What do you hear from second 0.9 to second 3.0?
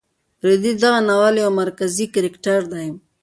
ناول یو مرکزي کرکټر دی.